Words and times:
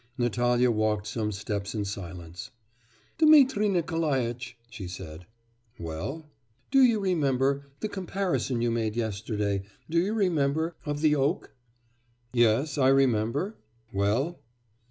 Natalya 0.17 0.71
walked 0.71 1.05
some 1.05 1.31
steps 1.31 1.75
in 1.75 1.85
silence. 1.85 2.49
'Dmitri 3.19 3.69
Nikolaitch!' 3.69 4.57
she 4.67 4.87
said. 4.87 5.27
'Well?' 5.77 6.25
'Do 6.71 6.81
you 6.83 6.99
remember 6.99 7.67
the 7.81 7.87
comparison 7.87 8.63
you 8.63 8.71
made 8.71 8.95
yesterday 8.95 9.61
do 9.91 9.99
you 9.99 10.15
remember 10.15 10.75
of 10.87 11.01
the 11.01 11.15
oak?' 11.15 11.53
'Yes, 12.33 12.79
I 12.79 12.87
remember. 12.87 13.57
Well? 13.93 14.39